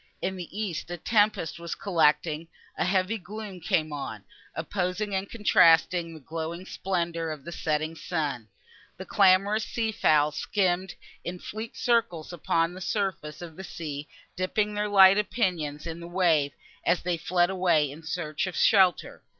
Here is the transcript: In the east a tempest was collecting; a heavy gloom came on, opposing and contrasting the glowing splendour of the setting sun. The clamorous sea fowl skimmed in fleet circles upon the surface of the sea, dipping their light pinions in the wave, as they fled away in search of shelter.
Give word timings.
In 0.19 0.35
the 0.35 0.49
east 0.59 0.89
a 0.89 0.97
tempest 0.97 1.59
was 1.59 1.75
collecting; 1.75 2.47
a 2.75 2.83
heavy 2.85 3.19
gloom 3.19 3.59
came 3.61 3.93
on, 3.93 4.23
opposing 4.55 5.13
and 5.13 5.29
contrasting 5.29 6.15
the 6.15 6.19
glowing 6.19 6.65
splendour 6.65 7.29
of 7.29 7.45
the 7.45 7.51
setting 7.51 7.93
sun. 7.93 8.49
The 8.97 9.05
clamorous 9.05 9.63
sea 9.63 9.91
fowl 9.91 10.31
skimmed 10.31 10.95
in 11.23 11.37
fleet 11.37 11.77
circles 11.77 12.33
upon 12.33 12.73
the 12.73 12.81
surface 12.81 13.43
of 13.43 13.55
the 13.55 13.63
sea, 13.63 14.07
dipping 14.35 14.73
their 14.73 14.89
light 14.89 15.29
pinions 15.29 15.85
in 15.85 15.99
the 15.99 16.07
wave, 16.07 16.53
as 16.83 17.03
they 17.03 17.15
fled 17.15 17.51
away 17.51 17.91
in 17.91 18.01
search 18.01 18.47
of 18.47 18.55
shelter. 18.55 19.23